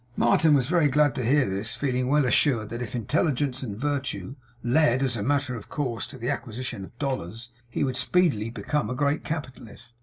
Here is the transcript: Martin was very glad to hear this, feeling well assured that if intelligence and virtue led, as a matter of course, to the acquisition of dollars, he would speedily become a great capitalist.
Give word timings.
Martin 0.17 0.55
was 0.55 0.65
very 0.65 0.87
glad 0.87 1.13
to 1.13 1.23
hear 1.23 1.47
this, 1.47 1.75
feeling 1.75 2.07
well 2.07 2.25
assured 2.25 2.69
that 2.69 2.81
if 2.81 2.95
intelligence 2.95 3.61
and 3.61 3.77
virtue 3.77 4.35
led, 4.63 5.03
as 5.03 5.15
a 5.15 5.21
matter 5.21 5.53
of 5.53 5.69
course, 5.69 6.07
to 6.07 6.17
the 6.17 6.27
acquisition 6.27 6.83
of 6.83 6.97
dollars, 6.97 7.49
he 7.69 7.83
would 7.83 7.95
speedily 7.95 8.49
become 8.49 8.89
a 8.89 8.95
great 8.95 9.23
capitalist. 9.23 9.93